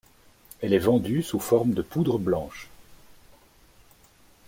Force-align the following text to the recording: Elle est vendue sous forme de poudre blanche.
Elle 0.63 0.73
est 0.73 0.79
vendue 0.79 1.21
sous 1.21 1.39
forme 1.39 1.73
de 1.73 1.83
poudre 1.83 2.17
blanche. 2.17 2.69